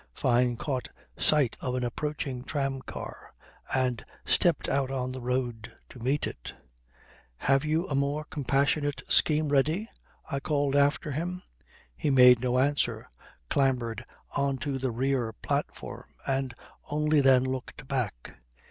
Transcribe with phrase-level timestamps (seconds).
[0.15, 3.35] Fyne caught sight of an approaching tram car
[3.71, 6.55] and stepped out on the road to meet it.
[7.37, 9.87] "Have you a more compassionate scheme ready?"
[10.27, 11.43] I called after him.
[11.95, 13.11] He made no answer,
[13.47, 14.03] clambered
[14.35, 16.55] on to the rear platform, and
[16.89, 18.37] only then looked back.